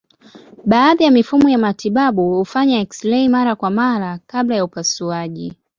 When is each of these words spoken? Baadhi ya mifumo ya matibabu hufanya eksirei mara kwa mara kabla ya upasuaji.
Baadhi 0.65 1.03
ya 1.03 1.11
mifumo 1.11 1.49
ya 1.49 1.57
matibabu 1.57 2.33
hufanya 2.37 2.79
eksirei 2.81 3.29
mara 3.29 3.55
kwa 3.55 3.69
mara 3.79 4.17
kabla 4.27 4.55
ya 4.55 4.65
upasuaji. 4.65 5.53